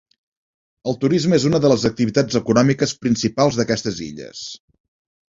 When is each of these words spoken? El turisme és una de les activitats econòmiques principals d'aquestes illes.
El 0.91 0.95
turisme 1.01 1.37
és 1.41 1.43
una 1.49 1.59
de 1.65 1.69
les 1.71 1.83
activitats 1.89 2.39
econòmiques 2.39 2.93
principals 3.03 3.59
d'aquestes 3.61 4.01
illes. 4.07 4.41